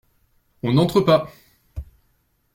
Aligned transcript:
On 0.63 0.71
n’entre 0.73 0.99
pas!… 1.01 1.31